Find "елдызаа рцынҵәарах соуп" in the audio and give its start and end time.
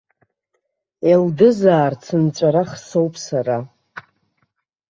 1.11-3.13